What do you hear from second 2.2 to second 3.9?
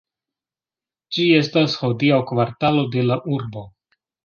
kvartalo de la urbo.